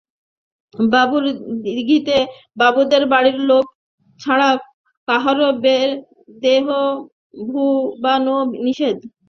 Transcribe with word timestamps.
বাবুর 0.89 1.23
দিঘিতে 1.65 2.17
বাবুদের 2.57 3.03
বাড়ির 3.11 3.37
লোক 3.49 3.65
ছাড়া 4.19 4.49
কাহারো 5.07 5.47
দেহ 6.41 6.65
ভুবানো 7.47 8.35
নিষেধ। 8.65 8.97